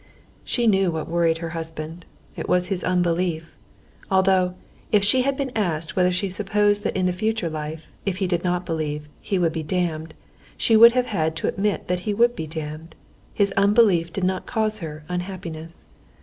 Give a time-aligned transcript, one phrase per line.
[0.43, 2.07] She knew what worried her husband.
[2.35, 3.55] It was his unbelief.
[4.09, 4.55] Although,
[4.91, 8.25] if she had been asked whether she supposed that in the future life, if he
[8.25, 10.15] did not believe, he would be damned,
[10.57, 12.95] she would have had to admit that he would be damned,
[13.31, 15.85] his unbelief did not cause her unhappiness.